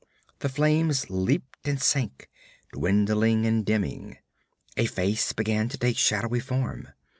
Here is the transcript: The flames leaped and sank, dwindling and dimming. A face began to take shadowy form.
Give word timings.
The 0.39 0.49
flames 0.49 1.11
leaped 1.11 1.67
and 1.67 1.79
sank, 1.79 2.27
dwindling 2.73 3.45
and 3.45 3.63
dimming. 3.63 4.17
A 4.75 4.87
face 4.87 5.31
began 5.31 5.69
to 5.69 5.77
take 5.77 5.95
shadowy 5.99 6.39
form. 6.39 6.87